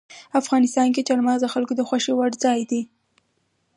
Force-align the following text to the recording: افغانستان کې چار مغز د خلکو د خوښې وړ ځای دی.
افغانستان 0.41 0.87
کې 0.95 1.05
چار 1.07 1.19
مغز 1.25 1.41
د 1.43 1.47
خلکو 1.53 1.73
د 1.75 1.81
خوښې 1.87 2.13
وړ 2.15 2.31
ځای 2.43 2.61
دی. 2.71 2.81